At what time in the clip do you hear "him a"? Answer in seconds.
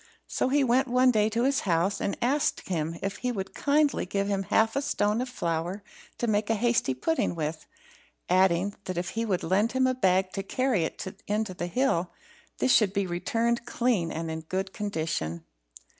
9.73-9.93